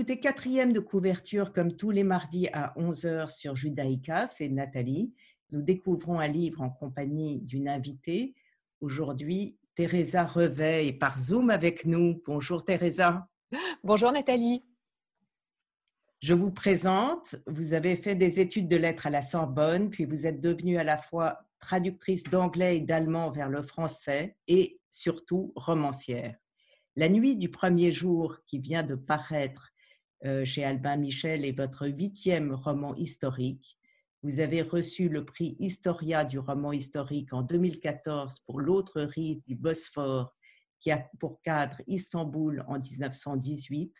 [0.00, 5.12] Écoutez quatrième de couverture comme tous les mardis à 11h sur Judaïka, c'est Nathalie.
[5.50, 8.34] Nous découvrons un livre en compagnie d'une invitée.
[8.80, 12.22] Aujourd'hui, Teresa Reveil est par Zoom avec nous.
[12.26, 13.28] Bonjour Teresa.
[13.84, 14.64] Bonjour Nathalie.
[16.22, 20.24] Je vous présente, vous avez fait des études de lettres à la Sorbonne, puis vous
[20.24, 26.36] êtes devenue à la fois traductrice d'anglais et d'allemand vers le français et surtout romancière.
[26.96, 29.69] La nuit du premier jour qui vient de paraître
[30.44, 33.78] chez Albin Michel est votre huitième roman historique.
[34.22, 39.54] Vous avez reçu le prix Historia du roman historique en 2014 pour l'autre rive du
[39.54, 40.34] Bosphore
[40.78, 43.94] qui a pour cadre Istanbul en 1918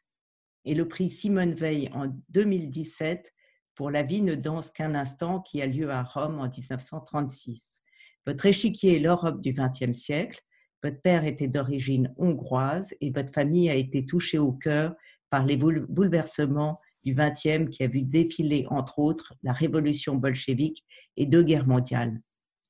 [0.67, 3.33] et le prix Simone Veil en 2017
[3.75, 7.81] pour La vie ne danse qu'un instant qui a lieu à Rome en 1936.
[8.27, 10.43] Votre échiquier est l'Europe du XXe siècle
[10.83, 14.95] votre père était d'origine hongroise et votre famille a été touchée au cœur
[15.31, 20.84] par les bouleversements du XXe qui a vu défiler, entre autres, la révolution bolchevique
[21.17, 22.20] et deux guerres mondiales.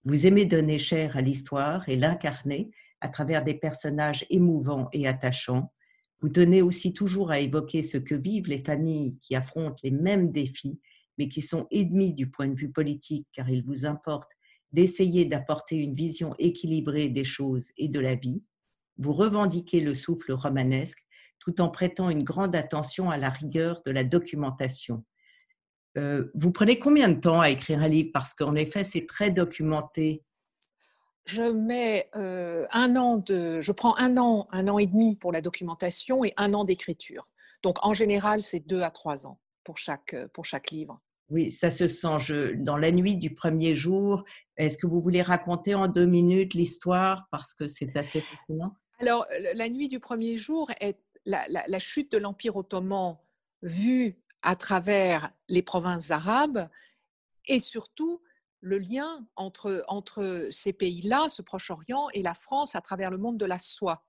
[0.04, 5.72] Vous aimez donner chair à l'histoire et l'incarner à travers des personnages émouvants et attachants.
[6.20, 10.30] Vous tenez aussi toujours à évoquer ce que vivent les familles qui affrontent les mêmes
[10.30, 10.78] défis,
[11.18, 14.30] mais qui sont ennemis du point de vue politique, car il vous importe
[14.72, 18.42] d'essayer d'apporter une vision équilibrée des choses et de la vie,
[18.98, 21.02] vous revendiquez le souffle romanesque
[21.40, 25.04] tout en prêtant une grande attention à la rigueur de la documentation.
[25.98, 28.10] Euh, vous prenez combien de temps à écrire un livre?
[28.12, 30.22] Parce qu'en effet, c'est très documenté.
[31.26, 35.32] Je mets euh, un an de, je prends un an, un an et demi pour
[35.32, 37.28] la documentation et un an d'écriture.
[37.62, 41.00] Donc en général, c'est deux à trois ans pour chaque, pour chaque livre.
[41.28, 42.18] Oui, ça se sent.
[42.18, 44.24] Je, dans la nuit du premier jour,
[44.56, 47.26] est-ce que vous voulez raconter en deux minutes l'histoire?
[47.30, 52.18] Parce que c'est assez fascinant Alors, la nuit du premier jour est la, chute de
[52.18, 53.18] l'Empire ottoman
[53.62, 56.68] vue à travers les provinces arabes
[57.46, 58.22] et surtout
[58.60, 63.38] le lien entre, entre ces pays-là, ce Proche-Orient, et la France à travers le monde
[63.38, 64.04] de la soie.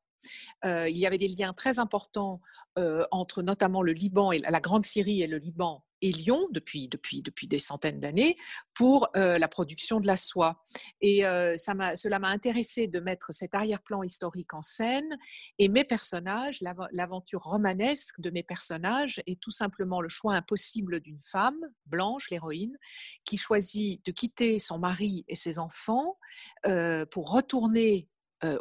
[0.66, 2.42] Euh, il y avait des liens très importants
[2.78, 6.88] euh, entre notamment le Liban et la Grande Syrie et le Liban et Lyon depuis,
[6.88, 8.36] depuis, depuis des centaines d'années
[8.74, 10.64] pour euh, la production de la soie.
[11.02, 15.18] Et euh, cela m'a intéressé de mettre cet arrière-plan historique en scène
[15.60, 16.60] et mes personnages,
[16.92, 22.78] l'aventure romanesque de mes personnages est tout simplement le choix impossible d'une femme, Blanche, l'héroïne,
[23.26, 26.18] qui choisit de quitter son mari et ses enfants
[26.66, 28.08] euh, pour retourner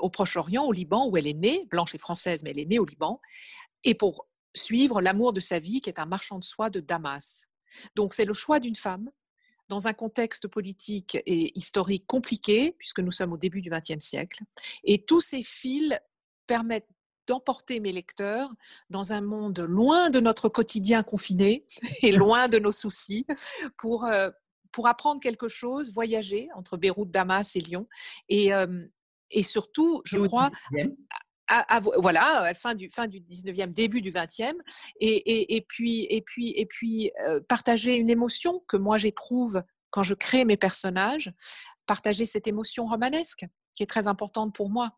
[0.01, 2.79] au Proche-Orient, au Liban, où elle est née, Blanche est française, mais elle est née
[2.79, 3.19] au Liban,
[3.83, 7.47] et pour suivre l'amour de sa vie, qui est un marchand de soie de Damas.
[7.95, 9.11] Donc c'est le choix d'une femme
[9.69, 14.43] dans un contexte politique et historique compliqué, puisque nous sommes au début du XXe siècle.
[14.83, 15.99] Et tous ces fils
[16.47, 16.89] permettent
[17.29, 18.51] d'emporter mes lecteurs
[18.91, 21.65] dans un monde loin de notre quotidien confiné
[22.03, 23.25] et loin de nos soucis
[23.79, 24.31] pour, euh,
[24.73, 27.87] pour apprendre quelque chose, voyager entre Beyrouth, Damas et Lyon.
[28.29, 28.85] Et, euh,
[29.31, 30.51] et surtout, je crois,
[31.99, 34.55] voilà, la fin du, fin du 19e, début du 20e,
[35.01, 40.15] et, puis, et puis, et puis euh, partager une émotion que moi j'éprouve quand je
[40.15, 41.33] crée mes personnages,
[41.87, 44.93] partager cette émotion romanesque qui est très importante pour moi.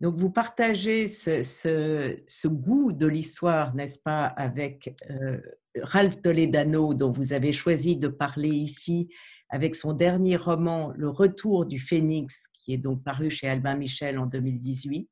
[0.00, 5.40] Donc vous partagez ce, ce, goût de l'histoire, n'est-ce pas, avec euh,
[5.80, 9.08] Ralph Toledano, dont vous avez choisi de parler ici,
[9.48, 14.18] avec son dernier roman, Le Retour du Phénix, qui est donc paru chez Albin Michel
[14.18, 15.08] en 2018.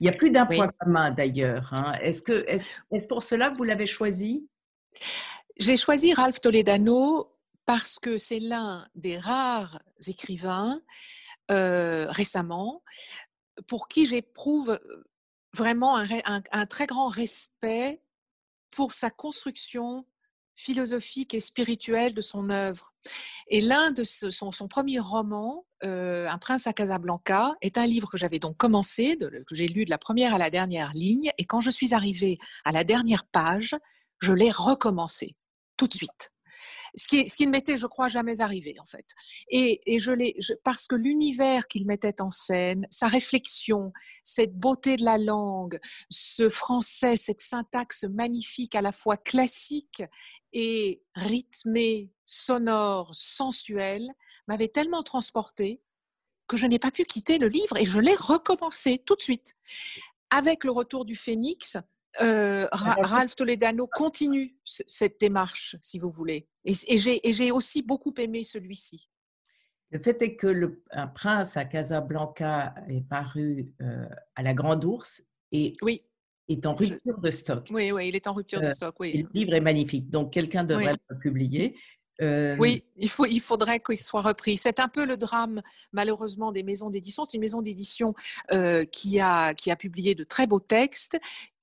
[0.00, 1.72] Il y a plus d'un point commun d'ailleurs.
[1.72, 1.92] Hein.
[2.00, 4.48] Est-ce que est-ce, pour cela que vous l'avez choisi?
[5.56, 7.34] J'ai choisi Ralph Toledano
[7.66, 10.80] parce que c'est l'un des rares écrivains
[11.50, 12.82] euh, récemment
[13.66, 14.78] pour qui j'éprouve
[15.54, 18.02] vraiment un, très grand respect
[18.70, 20.06] pour sa construction
[20.54, 22.92] philosophique et spirituelle de son œuvre.
[23.48, 28.16] Et l'un de son, premier roman, euh, Un prince à Casablanca, est un livre que
[28.16, 31.60] j'avais donc commencé, que j'ai lu de la première à la dernière ligne, et quand
[31.60, 33.76] je suis arrivée à la dernière page,
[34.20, 35.36] je l'ai recommencé
[35.76, 36.32] tout de suite
[36.98, 39.06] ce qui, ce qui ne m'était, je crois, jamais arrivé en fait.
[39.48, 43.92] Et, et je l'ai, parce que l'univers qu'il mettait en scène, sa réflexion,
[44.22, 45.78] cette beauté de la langue,
[46.10, 50.02] ce français, cette syntaxe magnifique à la fois classique
[50.52, 54.08] et rythmée, sonore, sensuelle,
[54.48, 55.80] m'avait tellement transportée
[56.48, 59.54] que je n'ai pas pu quitter le livre et je l'ai recommencé tout de suite.
[60.30, 61.78] Avec le retour du phénix,
[62.20, 66.48] euh, Ralph Toledano continue cette démarche, si vous voulez.
[66.68, 66.74] Et,
[67.24, 69.08] et j'ai aussi beaucoup aimé celui-ci.
[69.90, 74.84] Le fait est que le, Un prince à Casablanca est paru euh, à la Grande
[74.84, 76.02] Ourse et oui.
[76.48, 77.68] est en rupture de stock.
[77.70, 79.22] Oui, oui, il est en rupture de stock, oui.
[79.22, 81.74] le livre est magnifique, donc quelqu'un devrait le publier.
[82.20, 84.56] Oui, il, faut, il faudrait qu'il soit repris.
[84.58, 85.62] C'est un peu le drame,
[85.92, 87.24] malheureusement, des maisons d'édition.
[87.24, 88.12] C'est une maison d'édition
[88.92, 91.16] qui, a, qui a publié de très beaux textes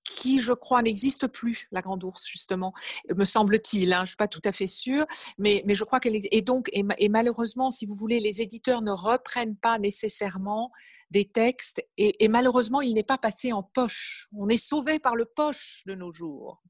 [0.05, 2.73] qui, je crois, n'existe plus, la Grande Ourse, justement,
[3.13, 3.91] me semble-t-il.
[3.91, 5.05] Hein, je ne suis pas tout à fait sûre,
[5.37, 8.91] mais, mais je crois qu'elle Et donc, et, malheureusement, si vous voulez, les éditeurs ne
[8.91, 10.71] reprennent pas nécessairement
[11.11, 14.27] des textes, et, malheureusement, il n'est pas passé en poche.
[14.31, 16.61] On est sauvé par le poche de nos jours.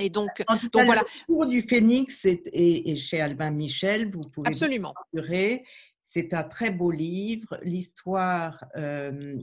[0.00, 0.30] Et donc,
[0.72, 1.02] donc voilà.
[1.02, 4.94] Le cours du Phénix et, chez Albin Michel, vous pouvez Absolument.
[6.04, 7.58] C'est un très beau livre.
[7.62, 9.34] L'histoire euh,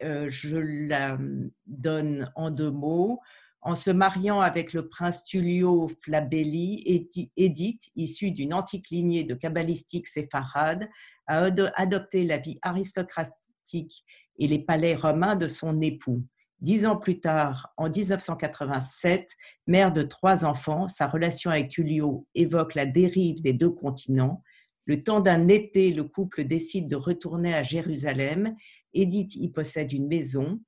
[0.00, 1.18] je la
[1.66, 3.20] donne en deux mots.
[3.62, 10.08] En se mariant avec le prince Tullio Flabelli, Édith, issue d'une antique lignée de kabbalistiques
[10.08, 10.86] séfarades,
[11.26, 14.04] a adopté la vie aristocratique
[14.38, 16.22] et les palais romains de son époux.
[16.60, 19.28] Dix ans plus tard, en 1987,
[19.66, 24.42] mère de trois enfants, sa relation avec Tullio évoque la dérive des deux continents.
[24.86, 28.54] Le temps d'un été, le couple décide de retourner à Jérusalem
[28.94, 30.60] Edith y possède une maison,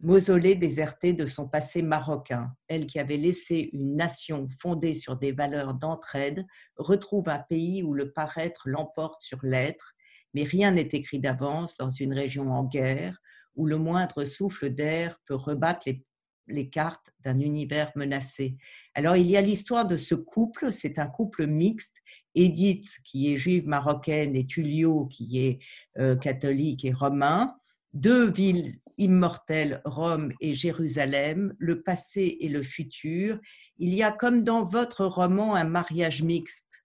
[0.00, 2.52] mausolée désertée de son passé marocain.
[2.68, 6.44] Elle qui avait laissé une nation fondée sur des valeurs d'entraide
[6.76, 9.94] retrouve un pays où le paraître l'emporte sur l'être,
[10.34, 13.18] mais rien n'est écrit d'avance dans une région en guerre
[13.54, 16.04] où le moindre souffle d'air peut rebattre les,
[16.48, 18.56] les cartes d'un univers menacé.
[18.94, 21.98] Alors il y a l'histoire de ce couple, c'est un couple mixte,
[22.34, 25.58] Edith qui est juive marocaine et Tullio qui est
[25.98, 27.54] euh, catholique et romain
[27.92, 33.38] deux villes immortelles, Rome et Jérusalem, le passé et le futur.
[33.78, 36.84] Il y a comme dans votre roman un mariage mixte.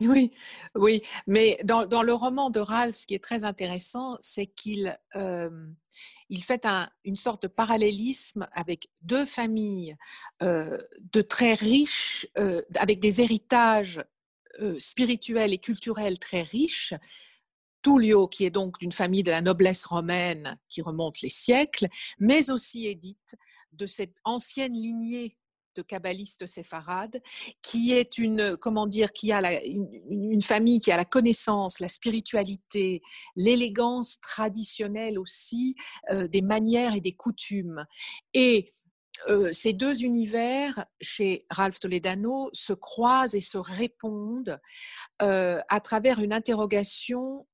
[0.00, 0.32] Oui,
[0.74, 5.50] oui, mais dans, le roman de Ralph, ce qui est très intéressant, c'est qu'il euh,
[6.28, 6.66] il fait
[7.04, 9.96] une sorte de parallélisme avec deux familles
[10.42, 10.78] euh,
[11.12, 12.26] de très riches,
[12.74, 14.02] avec des héritages
[14.78, 16.94] spirituels et culturels très riches,
[17.82, 21.88] Tullio, qui est donc d'une famille de la noblesse romaine qui remonte les siècles,
[22.18, 23.36] mais aussi Édith,
[23.72, 25.36] de cette ancienne lignée
[25.74, 27.22] de kabbalistes séfarades,
[27.62, 33.00] qui est une, comment dire, qui a une, famille qui a la connaissance, la spiritualité,
[33.36, 35.74] l'élégance traditionnelle aussi,
[36.10, 37.86] euh, des manières et des coutumes.
[38.34, 38.74] Et
[39.52, 44.60] ces deux univers, chez Ralph Toledano, se croisent et se répondent
[45.18, 47.46] à travers une interrogation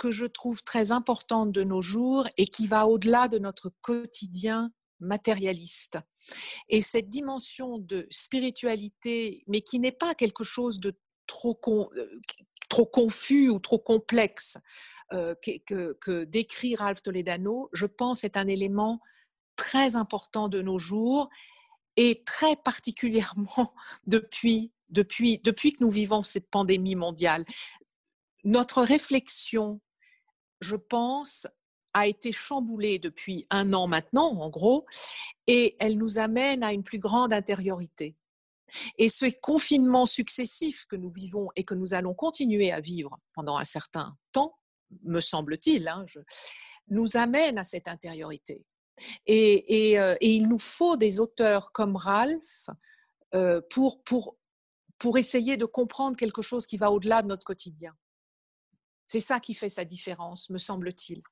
[0.00, 4.72] que je trouve très importante de nos jours et qui va au-delà de notre quotidien
[4.98, 5.98] matérialiste.
[6.68, 11.54] Et cette dimension de spiritualité, mais qui n'est pas quelque chose de trop,
[12.92, 14.56] confus ou trop complexe
[15.10, 19.00] que, que, décrit Ralph Toledano, je pense est un élément
[19.60, 21.28] très important de nos jours
[21.96, 23.74] et très particulièrement
[24.06, 27.44] depuis, depuis, depuis que nous vivons cette pandémie mondiale.
[28.44, 29.80] Notre réflexion
[30.60, 31.46] je pense,
[31.94, 34.86] a été chamboulée depuis un an maintenant, en gros,
[35.46, 38.16] et elle nous amène à une plus grande intériorité.
[38.98, 43.56] Et ce confinement successif que nous vivons et que nous allons continuer à vivre pendant
[43.56, 44.56] un certain temps,
[45.02, 46.06] me semble-t-il, hein,
[46.88, 48.64] nous amène à cette intériorité.
[49.26, 52.70] Et, euh, et, il nous faut des auteurs comme Ralph
[53.34, 54.36] euh, pour, pour,
[54.98, 57.94] pour essayer de comprendre quelque chose qui va au-delà de notre quotidien.
[59.06, 61.22] C'est ça qui fait sa différence, me semble-t-il.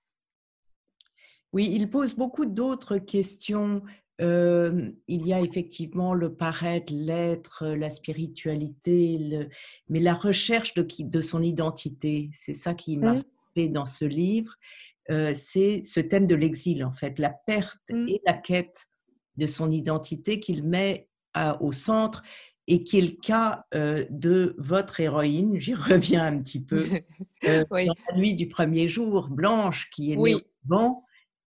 [1.53, 3.83] Oui, il pose beaucoup d'autres questions.
[4.21, 9.49] Euh, il y a effectivement le paraître, l'être, la spiritualité,
[9.89, 13.25] mais la recherche de, de son identité, c'est ça qui m'a mmh.
[13.55, 14.57] fait dans ce livre.
[15.11, 18.09] Euh, c'est ce thème de l'exil, en fait, la perte mmh.
[18.09, 18.87] et la quête
[19.37, 21.09] de son identité qu'il met
[21.61, 22.25] au centre
[22.69, 26.77] et qui est le cas euh, de votre héroïne, j'y reviens un petit peu,
[27.49, 30.35] euh, dans la nuit du premier jour, Blanche, qui est née
[30.71, 31.03] au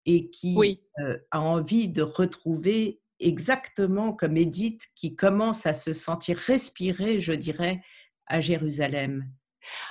[0.07, 0.57] et qui
[0.99, 7.33] euh, a envie de retrouver exactement comme Édith, qui commence à se sentir respirer, je
[7.33, 7.81] dirais,
[8.25, 9.29] à Jérusalem.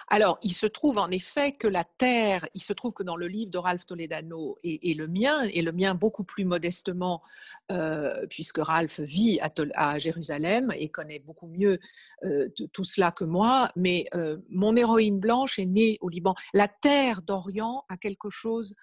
[0.09, 3.29] Alors, il se trouve en effet que la terre, il se trouve que dans le
[3.29, 7.23] livre de Ralph Toledano et, le mien, et le mien beaucoup plus modestement,
[7.71, 9.41] euh, puisque Ralph vit
[9.75, 11.79] à, Jérusalem et connaît beaucoup mieux
[12.25, 16.35] euh, tout cela que moi, mais euh, mon héroïne blanche est née au Liban.
[16.55, 18.75] La terre d'Orient a quelque chose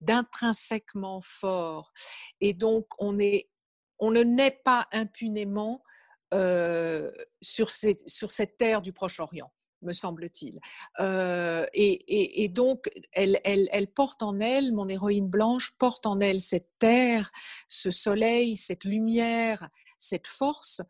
[0.00, 1.92] d'intrinsèquement fort.
[2.40, 5.82] Et donc, on, ne naît pas impunément
[7.40, 9.53] sur cette terre du Proche-Orient
[9.84, 10.60] me semble-t-il.
[11.00, 17.30] Euh, et, donc, elle, porte en elle, mon héroïne blanche porte en elle cette terre,
[17.68, 20.82] ce soleil, cette lumière, cette force.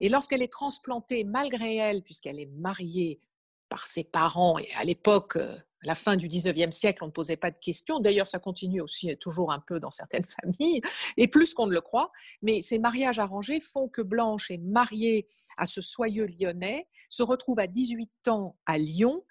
[0.00, 3.20] Et lorsqu'elle est transplantée, malgré elle, puisqu'elle est mariée
[3.68, 7.36] par ses parents, et à l'époque, euh, la fin du 19e siècle, on ne posait
[7.36, 8.00] pas de questions.
[8.00, 10.80] D'ailleurs, ça continue aussi toujours un peu dans certaines familles,
[11.16, 12.10] et plus qu'on ne le croit.
[12.42, 17.58] Mais ces mariages arrangés font que Blanche est mariée à ce soyeux lyonnais, se retrouve
[17.58, 19.24] à 18 ans à Lyon,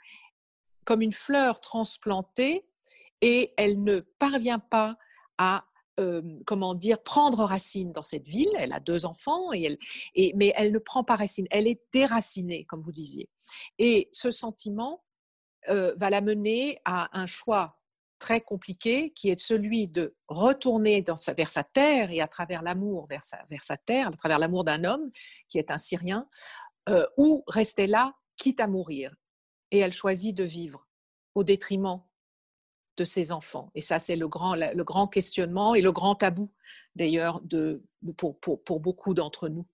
[0.86, 2.66] comme une fleur transplantée,
[3.22, 4.98] et elle ne parvient pas
[5.38, 5.66] à
[6.00, 8.50] euh, comment dire, prendre racine dans cette ville.
[8.58, 9.78] Elle a deux enfants, et elle,
[10.16, 11.46] et, mais elle ne prend pas racine.
[11.52, 13.30] Elle est déracinée, comme vous disiez.
[13.80, 15.04] Et ce sentiment,
[15.68, 17.80] euh, va la mener à un choix
[18.20, 21.04] très compliqué qui est celui de retourner
[21.36, 24.64] vers sa terre et à travers l'amour vers sa, vers sa terre, à travers l'amour
[24.64, 25.10] d'un homme
[25.48, 26.28] qui est un Syrien,
[26.90, 29.16] euh, ou rester là, quitte à mourir.
[29.72, 30.88] Et elle choisit de vivre
[31.36, 32.02] au détriment
[32.98, 33.72] de ses enfants.
[33.76, 36.52] Et ça, c'est le grand, le grand questionnement et le grand tabou,
[36.96, 37.84] d'ailleurs, de,
[38.18, 39.66] pour, pour, pour beaucoup d'entre nous.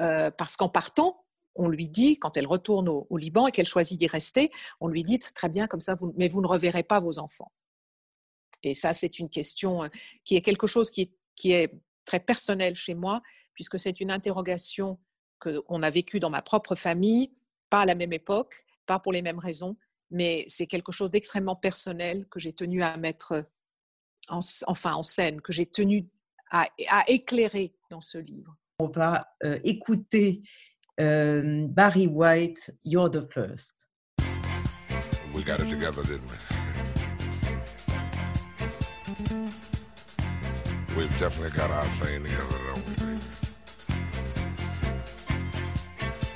[0.00, 1.24] Euh, parce qu'en partant,
[1.56, 5.02] on lui dit, quand elle retourne au, Liban et qu'elle choisit d'y rester, on lui
[5.02, 7.52] dit très bien comme ça, mais vous ne reverrez pas vos enfants.
[8.62, 9.88] Et ça, c'est une question euh,
[10.24, 11.10] qui est quelque chose qui
[11.44, 11.72] est,
[12.04, 13.20] très personnel chez moi,
[13.52, 15.00] puisque c'est une interrogation
[15.40, 17.32] qu'on a vécue dans ma propre famille,
[17.68, 19.76] pas à la même époque, pas pour les mêmes raisons,
[20.10, 23.44] mais c'est quelque chose d'extrêmement personnel que j'ai tenu à mettre
[24.28, 26.08] en, enfin en scène, que j'ai tenu
[26.50, 26.68] à,
[27.08, 28.56] éclairer dans ce livre.
[28.78, 30.42] On va euh, écouter
[30.98, 33.86] um, Barry White, You're the First.
[35.34, 36.36] We got it together, didn't we?
[40.96, 43.20] We've definitely got our thing together, don't we, baby?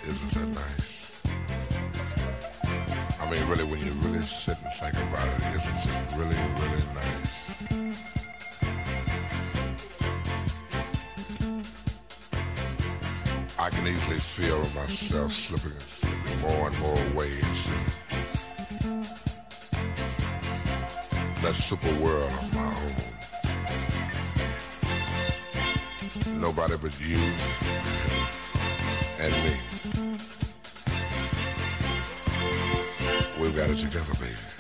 [0.07, 1.23] Isn't that nice?
[3.21, 6.85] I mean, really, when you really sit and think about it, isn't it really, really
[6.95, 8.20] nice?
[13.71, 17.67] I can easily feel myself slipping, slipping more and more waves.
[21.43, 22.75] That super world of my
[26.27, 26.41] own.
[26.41, 27.21] Nobody but you
[29.21, 29.55] and me.
[33.41, 34.60] We've got it together, baby.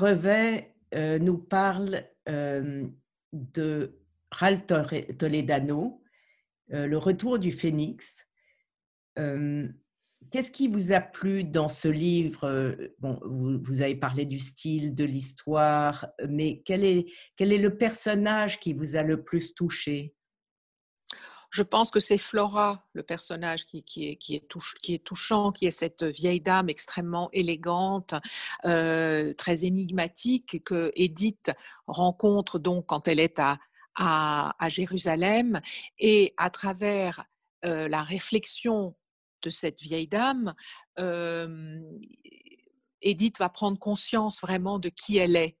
[0.00, 2.86] Revet euh, nous parle euh,
[3.32, 6.02] de Ralph Toledano,
[6.72, 8.26] euh, Le retour du phénix.
[9.16, 15.04] Qu'est-ce qui vous a plu dans ce livre bon, vous, avez parlé du style, de
[15.04, 17.04] l'histoire, mais quel est
[17.38, 20.14] le personnage qui vous a le plus touché?
[21.50, 24.48] Je pense que c'est Flora, le personnage qui, est,
[25.04, 28.14] touchant, qui est cette vieille dame extrêmement élégante,
[28.64, 31.50] euh, très énigmatique, que Edith
[31.88, 33.58] rencontre donc quand elle est à,
[34.68, 35.60] Jérusalem.
[35.98, 37.24] Et à travers
[37.64, 38.94] euh, la réflexion
[39.42, 40.54] de cette vieille dame,
[41.00, 41.80] euh,
[43.02, 45.56] Edith va prendre conscience vraiment de qui elle est.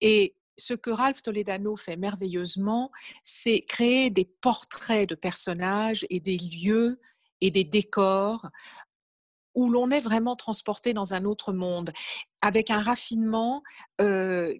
[0.00, 2.90] Et ce que Ralph Toledano fait merveilleusement,
[3.22, 7.00] c'est créer des portraits de personnages et des lieux
[7.40, 8.48] et des décors
[9.54, 11.92] où l'on est vraiment transporté dans un autre monde,
[12.40, 13.62] avec un raffinement
[14.00, 14.54] euh,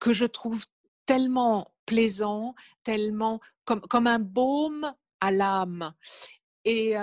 [0.00, 0.66] que je trouve
[1.06, 5.94] tellement plaisant, tellement comme, comme un baume à l'âme.
[6.68, 6.94] Et,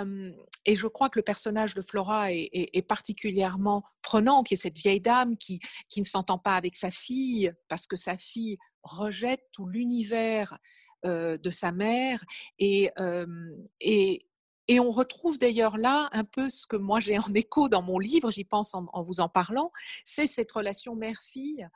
[0.76, 5.36] je crois que le personnage de Flora est, particulièrement prenant, qui est cette vieille dame
[5.36, 5.60] qui,
[5.96, 10.58] ne s'entend pas avec sa fille parce que sa fille rejette tout l'univers
[11.04, 12.24] de sa mère.
[12.58, 17.98] Et, on retrouve d'ailleurs là un peu ce que moi j'ai en écho dans mon
[17.98, 19.72] livre, j'y pense en, vous en parlant,
[20.04, 21.66] c'est cette relation mère-fille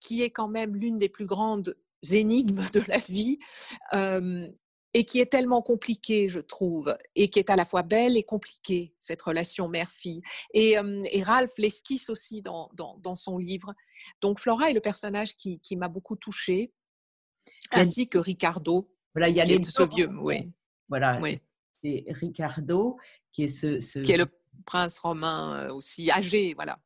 [0.00, 1.74] qui est quand même l'une des plus grandes
[2.12, 3.38] énigmes de la vie.
[4.94, 8.22] Et qui est tellement compliquée, je trouve, et qui est à la fois belle et
[8.22, 10.22] compliquée, cette relation mère-fille.
[10.54, 13.74] Et, euh, et Ralph l'esquisse aussi dans, dans, dans son livre.
[14.20, 16.72] Donc Flora est le personnage qui, qui m'a beaucoup touchée,
[17.72, 20.22] ainsi que Ricardo, Voilà, il y a les ce deux vieux, romans.
[20.22, 20.52] oui,
[20.88, 21.38] Voilà, oui,
[21.82, 22.96] c'est Ricardo
[23.32, 24.28] qui est ce, ce- qui est le
[24.64, 26.78] prince romain euh, aussi âgé, voilà.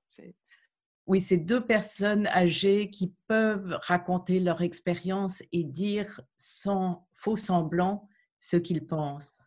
[1.06, 8.08] Oui, c'est deux personnes âgées qui peuvent raconter leur expérience et dire sans faux semblant
[8.38, 9.44] ce qu'ils pensent.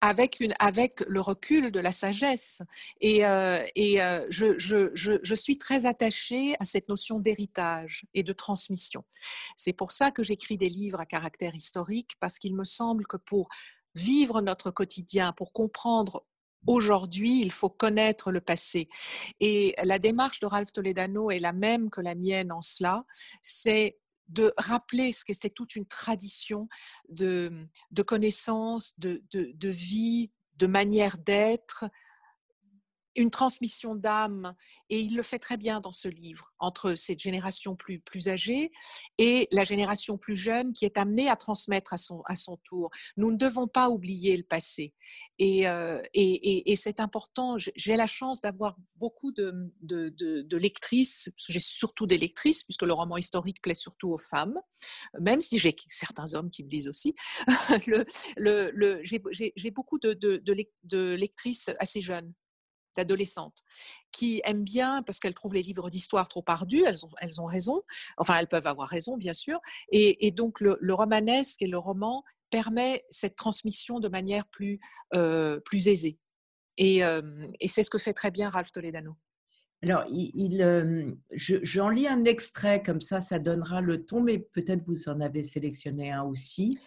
[0.00, 2.62] avec, une, avec le recul de la sagesse.
[3.00, 8.04] Et, euh, et euh, je, je, je, je suis très attachée à cette notion d'héritage
[8.14, 9.04] et de transmission.
[9.56, 13.16] C'est pour ça que j'écris des livres à caractère historique, parce qu'il me semble que
[13.16, 13.48] pour
[13.94, 16.24] vivre notre quotidien, pour comprendre
[16.66, 18.88] aujourd'hui, il faut connaître le passé.
[19.40, 23.04] Et la démarche de Ralph Toledano est la même que la mienne en cela,
[23.42, 26.68] c'est de rappeler ce qu'était toute une tradition
[27.08, 31.84] de, de connaissances, de, de, de vie, de manière d'être,
[33.16, 34.54] une transmission d'âme,
[34.90, 38.70] et il le fait très bien dans ce livre, entre cette génération plus, plus âgée
[39.18, 42.90] et la génération plus jeune qui est amenée à transmettre à son, à son tour.
[43.16, 44.94] Nous ne devons pas oublier le passé.
[45.38, 49.52] Et, euh, et, et, c'est important, j'ai la chance d'avoir beaucoup de,
[49.82, 54.58] de, de, lectrices, j'ai surtout des lectrices, puisque le roman historique plaît surtout aux femmes,
[55.20, 57.14] même si j'ai certains hommes qui me lisent aussi.
[57.86, 58.04] le,
[58.36, 62.32] le, le, j'ai, beaucoup de lectrices assez jeunes
[62.96, 63.58] d'adolescentes
[64.12, 67.46] qui aiment bien parce qu'elles trouvent les livres d'histoire trop ardus, elles ont, elles ont
[67.46, 67.82] raison,
[68.16, 71.78] enfin elles peuvent avoir raison bien sûr, et, et donc le, le romanesque et le
[71.78, 74.80] roman permet cette transmission de manière plus,
[75.14, 76.18] euh, plus aisée.
[76.78, 77.22] Et, euh,
[77.60, 79.16] et c'est ce que fait très bien Ralph Toledano.
[79.82, 84.20] Alors, il, il, euh, je- j'en lis un extrait, comme ça, ça donnera le ton,
[84.22, 86.78] mais peut-être vous en avez sélectionné un aussi.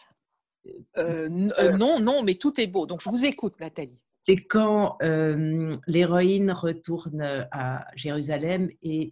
[0.98, 2.86] Euh, euh, non, non, mais tout est beau.
[2.86, 4.00] Donc je vous écoute, Nathalie.
[4.22, 9.12] C'est quand euh, l'héroïne retourne à Jérusalem et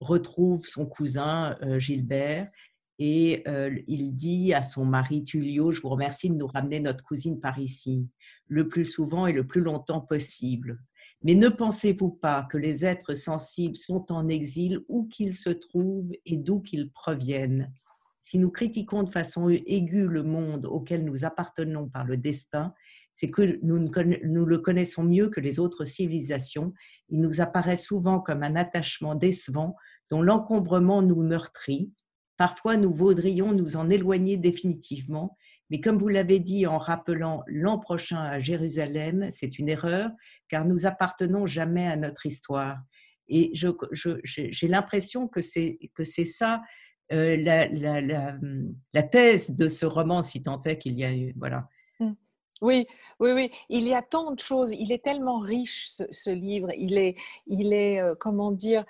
[0.00, 2.46] retrouve son cousin euh, Gilbert.
[2.98, 7.02] Et euh, il dit à son mari Tullio, je vous remercie de nous ramener notre
[7.02, 8.08] cousine par ici,
[8.48, 10.78] le plus souvent et le plus longtemps possible.
[11.24, 16.12] Mais ne pensez-vous pas que les êtres sensibles sont en exil où qu'ils se trouvent
[16.26, 17.72] et d'où qu'ils proviennent?
[18.20, 22.72] Si nous critiquons de façon aiguë le monde auquel nous appartenons par le destin,
[23.14, 23.78] c'est que nous,
[24.46, 26.72] le connaissons mieux que les autres civilisations.
[27.08, 29.76] Il nous apparaît souvent comme un attachement décevant
[30.10, 31.92] dont l'encombrement nous meurtrit.
[32.36, 35.36] Parfois, nous voudrions nous en éloigner définitivement,
[35.70, 40.10] mais comme vous l'avez dit en rappelant l'an prochain à Jérusalem, c'est une erreur,
[40.48, 42.78] car nous appartenons jamais à notre histoire.
[43.28, 45.78] Et j'ai l'impression que c'est
[46.24, 46.62] ça
[47.12, 47.68] euh, la-
[48.92, 51.34] la thèse de ce roman, si tant est qu'il y a eu.
[51.36, 51.68] Voilà.
[52.62, 52.86] Oui,
[53.18, 53.50] oui, oui.
[53.68, 54.72] Il y a tant de choses.
[54.72, 56.70] Il est tellement riche, ce, livre.
[56.78, 58.84] Il est, il est euh, comment dire,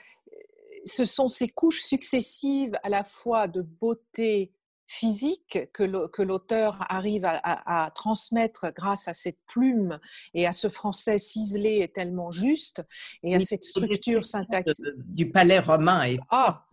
[0.84, 4.52] ce sont ces couches successives à la fois de beauté
[4.86, 9.98] physique que l'auteur arrive à, transmettre grâce à cette plume
[10.34, 12.82] et à ce français ciselé et tellement juste
[13.22, 14.84] et à cette structure syntaxique.
[14.96, 16.04] Du palais romain.
[16.06, 16.18] Et...
[16.30, 16.66] Ah,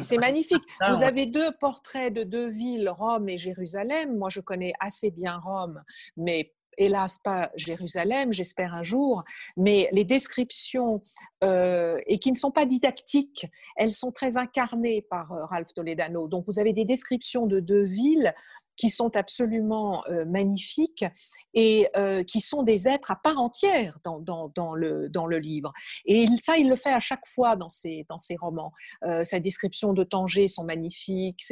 [0.00, 0.62] c'est magnifique.
[0.90, 4.16] Vous avez deux portraits de deux villes, Rome et Jérusalem.
[4.16, 5.82] Moi, je connais assez bien Rome,
[6.16, 9.24] mais hélas pas Jérusalem, j'espère un jour,
[9.56, 11.02] mais les descriptions,
[11.44, 16.28] euh, et qui ne sont pas didactiques, elles sont très incarnées par euh, Ralph Toledano.
[16.28, 18.34] Donc vous avez des descriptions de deux villes
[18.76, 21.04] qui sont absolument euh, magnifiques
[21.54, 21.88] et
[22.26, 25.72] qui sont des êtres à part entière dans, le, dans le livre.
[26.04, 28.72] Et ça, il le fait à chaque fois dans ses, dans ses romans.
[29.22, 31.42] sa description de Tanger sont magnifiques.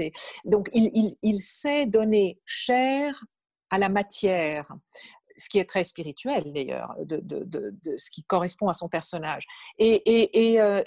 [0.45, 3.25] Donc il, il sait donner chair
[3.75, 4.69] à la matière,
[5.37, 9.45] ce qui est très spirituel d'ailleurs, de, ce qui correspond à son personnage.
[9.79, 10.83] Et, euh,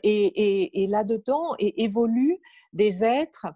[0.88, 2.40] là-dedans évoluent
[2.72, 3.48] des êtres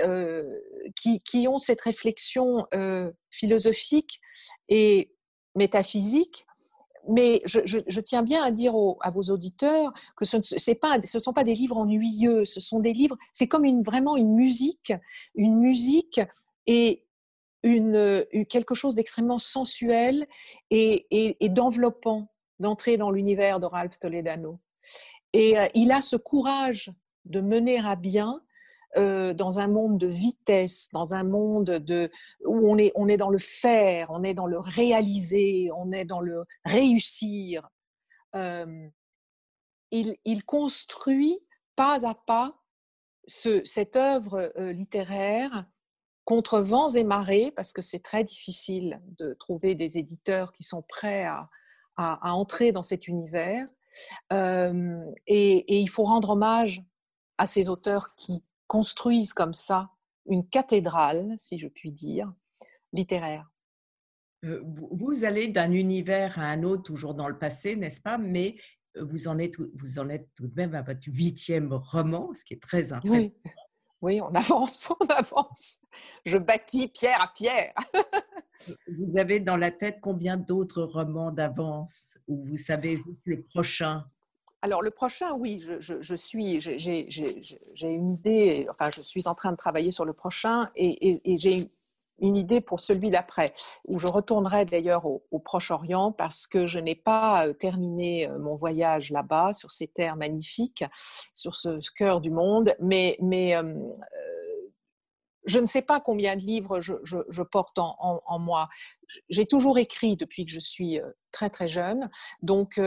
[0.00, 0.60] euh,
[0.96, 4.20] qui, ont cette réflexion euh, philosophique
[4.68, 5.14] et
[5.54, 6.46] métaphysique.
[7.08, 11.32] Mais je, tiens bien à dire à vos auditeurs que ce ne pas, ce sont
[11.32, 14.92] pas des livres ennuyeux, ce sont des livres, c'est comme une, vraiment une musique,
[15.34, 16.20] une musique
[16.66, 17.03] et
[17.64, 20.28] une, quelque chose d'extrêmement sensuel
[20.70, 24.60] et, d'enveloppant d'entrer dans l'univers de Ralph Toledano.
[25.32, 26.92] Et euh, il a ce courage
[27.24, 28.42] de mener à bien
[28.96, 32.10] euh, dans un monde de vitesse, dans un monde de,
[32.44, 36.04] où on est, on est dans le faire, on est dans le réaliser, on est
[36.04, 37.68] dans le réussir.
[38.36, 38.86] Euh,
[39.90, 41.38] il, il, construit
[41.76, 42.60] pas à pas
[43.26, 45.66] ce, cette œuvre littéraire
[46.24, 50.82] contre vents et marées, parce que c'est très difficile de trouver des éditeurs qui sont
[50.82, 51.48] prêts à,
[51.96, 53.68] entrer dans cet univers.
[54.32, 56.82] Euh, et, il faut rendre hommage
[57.38, 59.90] à ces auteurs qui construisent comme ça
[60.26, 62.32] une cathédrale, si je puis dire,
[62.92, 63.48] littéraire.
[64.44, 68.18] Euh, vous allez d'un univers à un autre, toujours dans le passé, n'est-ce pas?
[68.18, 68.56] Mais
[69.00, 72.54] vous en, êtes, vous en êtes tout de même à votre huitième roman, ce qui
[72.54, 73.32] est très impressionnant.
[73.44, 73.52] Oui,
[74.04, 75.78] on avance, on avance.
[76.24, 77.74] Je bâtis pierre à pierre.
[78.88, 84.04] vous avez dans la tête combien d'autres romans d'avance ou vous savez juste le prochain
[84.62, 89.58] alors le prochain, oui, je, suis, j'ai une idée, enfin je suis en train de
[89.58, 91.58] travailler sur le prochain et, et j'ai
[92.18, 93.46] une idée pour celui d'après,
[93.86, 98.54] où je retournerai d'ailleurs au, Proche-Orient parce que je n'ai pas euh, terminé euh, mon
[98.54, 100.84] voyage là-bas, sur ces terres magnifiques,
[101.32, 103.18] sur ce cœur du monde, mais,
[103.54, 103.74] euh,
[105.46, 108.70] je ne sais pas combien de livres je, porte en, moi.
[109.28, 110.98] J'ai toujours écrit depuis que je suis
[111.32, 112.08] très très jeune,
[112.40, 112.80] donc,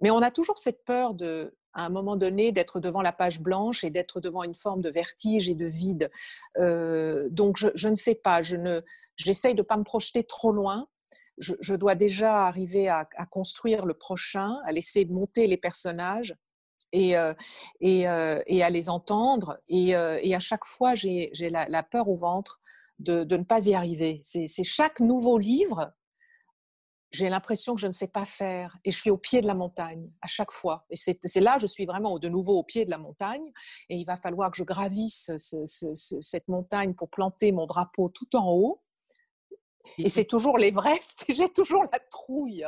[0.00, 3.40] mais on a toujours cette peur de, à un moment donné d'être devant la page
[3.40, 6.10] blanche et d'être devant une forme de vertige et de vide.
[6.58, 8.80] Euh, donc je, ne sais pas, je ne,
[9.14, 10.88] j'essaye de ne pas me projeter trop loin.
[11.38, 16.34] Je, dois déjà arriver à, construire le prochain, à laisser monter les personnages
[16.92, 17.32] et, euh,
[17.84, 19.60] euh, et, à les entendre.
[19.68, 22.60] Et, à chaque fois, j'ai, la, peur au ventre
[22.98, 24.18] de, de ne pas y arriver.
[24.20, 25.92] C'est, chaque nouveau livre
[27.10, 29.54] j'ai l'impression que je ne sais pas faire et je suis au pied de la
[29.54, 30.86] montagne à chaque fois.
[30.90, 33.52] Et c'est là, je suis vraiment de nouveau au pied de la montagne
[33.88, 38.50] et il va falloir que je gravisse cette montagne pour planter mon drapeau tout en
[38.50, 38.82] haut.
[39.96, 42.66] Et c'est toujours l'Everest et j'ai toujours la trouille.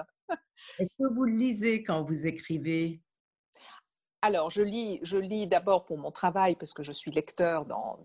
[0.78, 3.02] Est-ce que vous le lisez quand vous écrivez?
[4.22, 7.98] Alors, je lis, je lis d'abord pour mon travail, parce que je suis lecteur dans,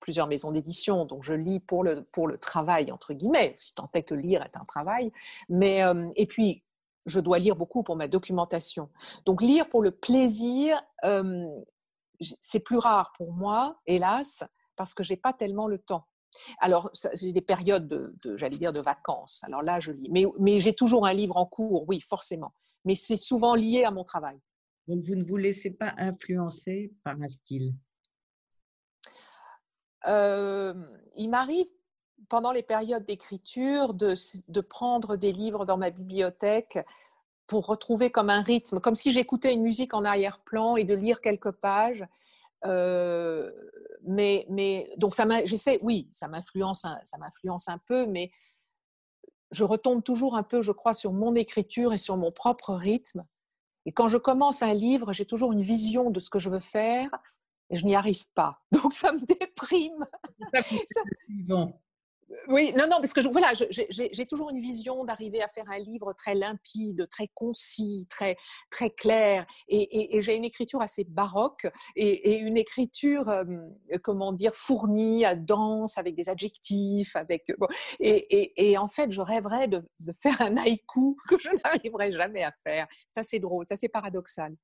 [0.00, 2.06] plusieurs maisons d'édition, donc je lis pour le,
[2.38, 5.12] travail, entre guillemets, si tant est que lire est un travail.
[5.50, 6.62] Mais, euh, et puis,
[7.06, 8.88] je dois lire beaucoup pour ma documentation.
[9.26, 11.46] Donc, lire pour le plaisir, euh,
[12.20, 14.44] c'est plus rare pour moi, hélas,
[14.76, 16.06] parce que je n'ai pas tellement le temps.
[16.58, 19.42] Alors, j'ai des périodes de, j'allais dire, de vacances.
[19.44, 20.10] Alors là, je lis.
[20.38, 22.52] Mais j'ai toujours un livre en cours, oui, forcément.
[22.84, 24.38] Mais c'est souvent lié à mon travail.
[24.88, 27.74] Donc, vous ne vous laissez pas influencer par un style
[30.06, 30.74] euh,
[31.14, 31.66] Il m'arrive
[32.30, 36.78] pendant les périodes d'écriture de, prendre des livres dans ma bibliothèque
[37.46, 41.20] pour retrouver comme un rythme, comme si j'écoutais une musique en arrière-plan et de lire
[41.20, 42.06] quelques pages.
[42.64, 43.52] Euh,
[44.02, 48.30] mais, mais donc ça j'essaie, oui, ça m'influence, ça m'influence un peu, mais
[49.50, 53.24] je retombe toujours un peu, je crois, sur mon écriture et sur mon propre rythme.
[53.88, 56.60] Et quand je commence un livre, j'ai toujours une vision de ce que je veux
[56.60, 57.08] faire
[57.70, 58.60] et je n'y arrive pas.
[58.72, 60.04] Donc ça me déprime.
[62.48, 66.12] Oui, non, non, parce que voilà, j'ai toujours une vision d'arriver à faire un livre
[66.12, 68.36] très limpide, très concis, très,
[68.70, 69.46] très clair.
[69.68, 73.32] Et, j'ai une écriture assez baroque et, une écriture,
[74.02, 77.16] comment dire, fournie, dense, avec des adjectifs.
[77.16, 77.46] Avec,
[78.00, 79.82] et, en fait, je rêverais de,
[80.20, 82.86] faire un haïku que je n'arriverai jamais à faire.
[83.14, 84.54] Ça, c'est drôle, ça, c'est paradoxal.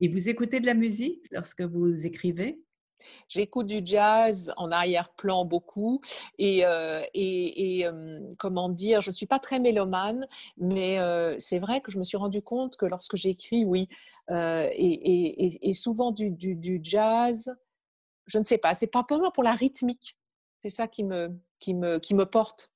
[0.00, 2.60] Et vous écoutez de la musique lorsque vous écrivez?
[3.28, 6.00] J'écoute du jazz en arrière-plan beaucoup
[6.38, 11.90] et, euh, comment dire, je ne suis pas très mélomane, mais euh, c'est vrai que
[11.90, 13.88] je me suis rendu compte que lorsque j'écris, oui,
[14.30, 17.54] euh, et, souvent du, jazz,
[18.26, 20.16] je ne sais pas, c'est pas pour pour la rythmique,
[20.60, 22.70] c'est ça qui me, qui, me, qui me porte.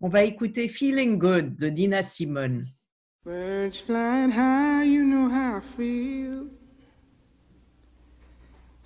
[0.00, 2.62] On va écouter Feeling Good de Dina Simone.
[3.24, 6.57] Birds flying high, you know how I feel.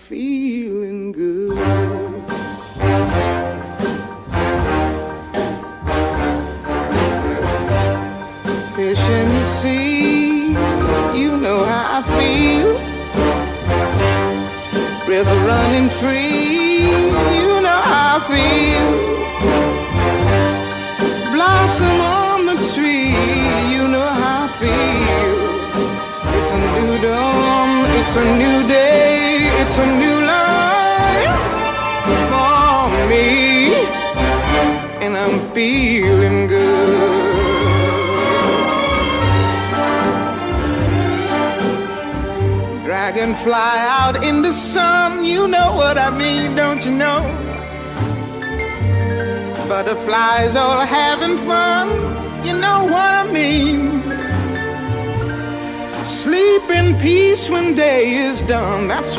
[0.00, 0.39] feed.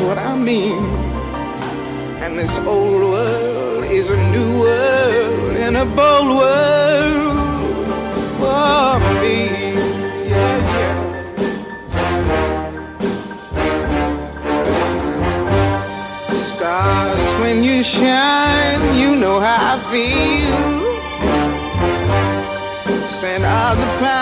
[0.06, 0.82] What I mean.
[2.22, 7.32] And this old world is a new world and a bold world
[8.38, 9.38] for me.
[10.30, 10.96] Yeah, yeah.
[16.48, 20.82] Stars, when you shine, you know how I feel.
[23.06, 24.21] Scent of the pine,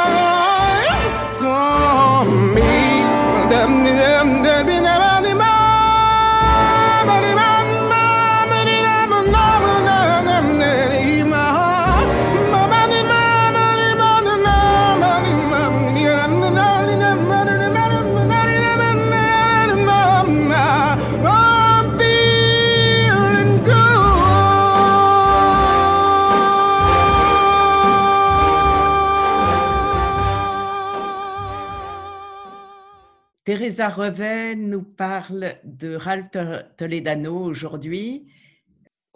[33.53, 36.29] Teresa Revet nous parle de Ralph
[36.77, 38.31] Toledano aujourd'hui.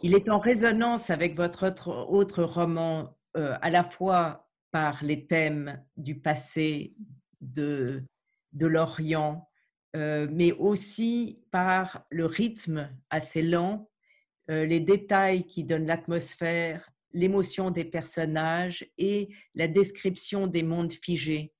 [0.04, 1.70] Il est en résonance avec votre
[2.10, 6.98] autre, roman euh, à la fois par les thèmes du passé,
[7.40, 7.86] de,
[8.52, 9.48] de l'Orient,
[9.96, 13.90] euh, mais aussi par le rythme assez lent,
[14.52, 21.55] euh, les détails qui donnent l'atmosphère, l'émotion des personnages et la description des mondes figés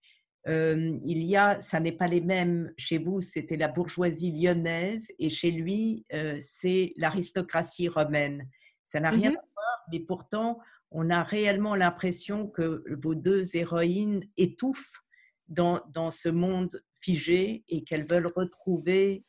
[0.48, 5.30] il y a, ça n'est pas les mêmes chez vous, c'était la bourgeoisie lyonnaise et
[5.30, 6.06] chez lui,
[6.40, 8.48] c'est l'aristocratie romaine.
[8.84, 10.60] Ça n'a rien mmh à voir, mais pourtant,
[10.92, 15.04] on a réellement l'impression que vos deux héroïnes étouffent
[15.48, 19.26] dans, dans ce monde figé et qu'elles veulent retrouver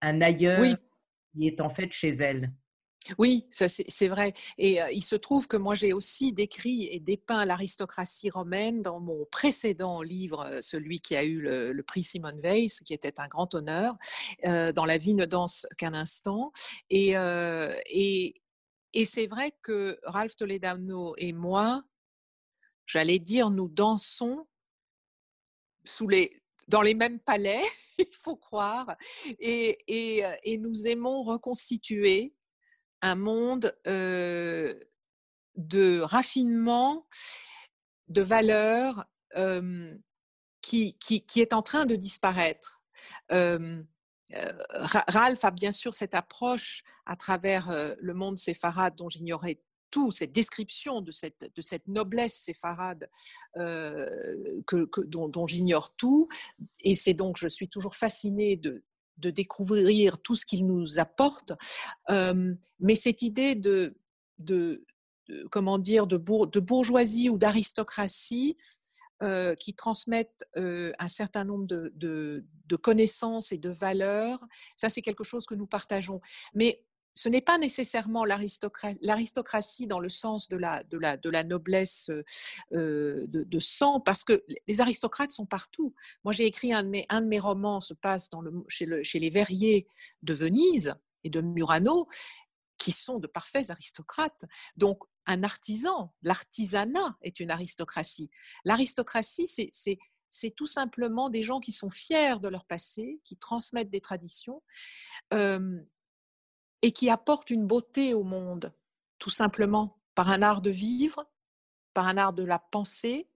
[0.00, 0.76] un ailleurs
[1.32, 2.52] qui est en fait chez elles.
[3.18, 4.34] Oui, c'est vrai.
[4.58, 9.26] Et il se trouve que moi, j'ai aussi décrit et dépeint l'aristocratie romaine dans mon
[9.30, 13.96] précédent livre, celui qui a eu le, prix Simone Weiss, qui était un grand honneur,
[14.44, 16.52] dans La vie ne danse qu'un instant.
[16.90, 17.14] Et,
[19.04, 21.82] c'est vrai que Ralph Toledano et moi,
[22.86, 24.46] j'allais dire, nous dansons
[26.68, 27.62] dans les mêmes palais,
[27.98, 28.96] il faut croire,
[29.38, 32.35] et nous aimons reconstituer
[33.06, 33.72] un monde
[35.56, 37.06] de raffinement,
[38.08, 39.06] de valeurs
[40.62, 42.80] qui, qui, est en train de disparaître.
[43.30, 50.32] Ralph a bien sûr cette approche à travers le monde séfarade dont j'ignorais tout, cette
[50.32, 53.08] description de cette, de cette noblesse séfarade
[53.54, 56.28] que, dont, dont j'ignore tout.
[56.80, 58.84] Et c'est donc, je suis toujours fascinée de,
[59.18, 61.52] de découvrir tout ce qu'il nous apporte.
[62.08, 63.96] mais cette idée de,
[64.38, 64.84] de,
[65.50, 68.56] comment dire, de, de bourgeoisie ou d'aristocratie
[69.58, 74.44] qui transmettent un certain nombre de, de, connaissances et de valeurs,
[74.76, 76.20] ça c'est quelque chose que nous partageons.
[76.54, 76.84] Mais
[77.16, 82.10] ce n'est pas nécessairement l'aristocratie dans le sens de la, noblesse
[82.74, 85.94] euh, de, sang, parce que les aristocrates sont partout.
[86.24, 88.28] Moi, j'ai écrit un de, mes, romans, se passe
[88.68, 89.88] chez, le, chez les verriers
[90.22, 92.06] de Venise et de Murano,
[92.76, 94.44] qui sont de parfaits aristocrates.
[94.76, 98.30] Donc, un artisan, l'artisanat est une aristocratie.
[98.66, 104.02] L'aristocratie, c'est tout simplement des gens qui sont fiers de leur passé, qui transmettent des
[104.02, 104.62] traditions
[106.82, 108.72] et qui apporte une beauté au monde,
[109.18, 111.26] tout simplement par un art de vivre,
[111.94, 113.28] par un art de la pensée,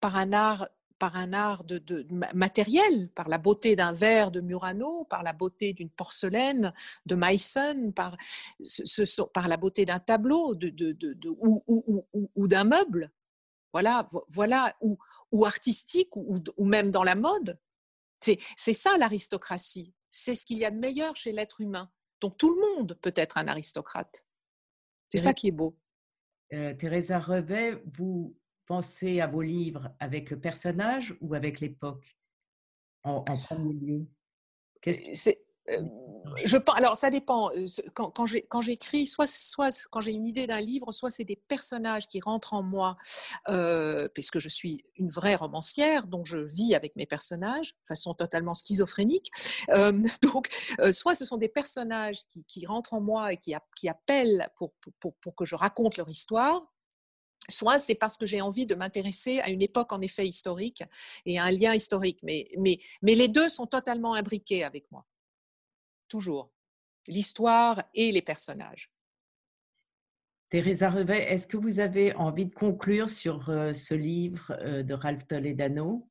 [0.00, 5.04] par un art par un art de, matériel, par la beauté d'un verre de Murano,
[5.04, 6.72] par la beauté d'une porcelaine
[7.04, 8.16] de Meissen, par,
[8.58, 13.12] la beauté d'un tableau ou, ou, d'un meuble,
[13.72, 17.58] voilà, voilà ou artistique, ou, même dans la mode.
[18.20, 19.92] C'est ça l'aristocratie.
[20.10, 21.90] C'est ce qu'il y a de meilleur chez l'être humain.
[22.20, 24.26] Donc tout le monde peut être un aristocrate.
[25.08, 25.76] C'est ça qui est beau.
[26.52, 32.16] Euh, Teresa Revet, vous pensez à vos livres avec le personnage ou avec l'époque
[33.02, 34.06] en, en, premier lieu?
[36.44, 37.50] Je pense, alors ça dépend.
[37.50, 41.36] Euh, quand, quand j'écris, soit, soit quand j'ai une idée d'un livre, soit c'est des
[41.36, 42.96] personnages qui rentrent en moi,
[43.48, 48.14] euh, puisque je suis une vraie romancière, donc je vis avec mes personnages de façon
[48.14, 49.30] totalement schizophrénique.
[50.22, 50.48] donc,
[50.90, 54.72] soit ce sont des personnages qui, qui, rentrent en moi et qui, qui appellent pour,
[55.00, 56.62] pour, pour que je raconte leur histoire,
[57.48, 60.82] soit c'est parce que j'ai envie de m'intéresser à une époque en effet historique
[61.26, 62.18] et à un lien historique.
[62.22, 65.04] Mais, mais, mais les deux sont totalement imbriqués avec moi
[66.14, 66.48] toujours.
[67.08, 68.88] L'histoire et les personnages.
[70.48, 74.94] Teresa Revet, est-ce que vous avez envie de conclure sur euh, ce livre euh, de
[74.94, 76.06] Ralph Toledano?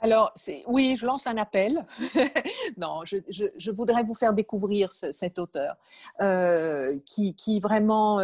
[0.00, 0.32] Alors,
[0.66, 1.86] oui, je lance un appel.
[2.76, 5.76] non, je, voudrais vous faire découvrir cet auteur
[6.20, 8.18] euh, qui, vraiment,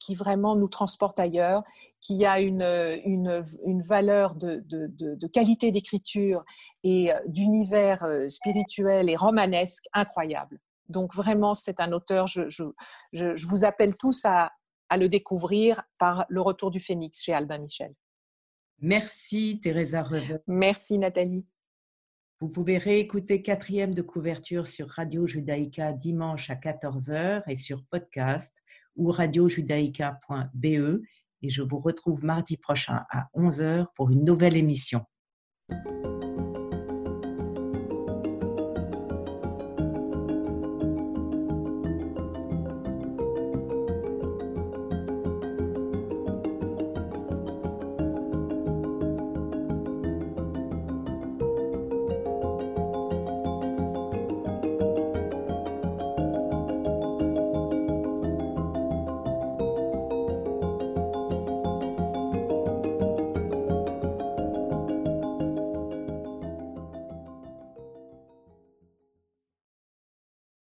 [0.00, 1.62] qui vraiment nous transporte ailleurs
[2.00, 2.62] qui a une,
[3.04, 6.44] une, une valeur de, de, de, qualité d'écriture
[6.82, 10.58] et euh, d'univers euh, spirituel et romanesque incroyable.
[10.88, 12.64] Donc vraiment, c'est un auteur, je, je,
[13.12, 14.50] je, vous appelle tous à,
[14.88, 17.94] à, le découvrir par Le Retour du Phénix chez Albin Michel.
[18.80, 20.08] Merci Teresa
[20.46, 21.46] Merci Nathalie.
[22.40, 28.54] Vous pouvez réécouter quatrième de couverture sur Radio Judaïka dimanche à 14h et sur podcast
[28.96, 31.02] ou radiojudaïka.be
[31.42, 35.04] et je vous retrouve mardi prochain à 11h pour une nouvelle émission.